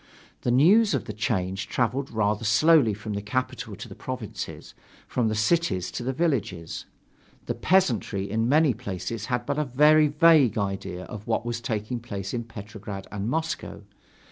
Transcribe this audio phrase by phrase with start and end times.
[0.41, 4.73] The news of the change traveled rather slowly from the capital to the provinces,
[5.07, 6.87] from the cities to the villages.
[7.45, 11.99] The peasantry in many places had but a very vague idea of what was taking
[11.99, 13.83] place in Petrograd and Moscow.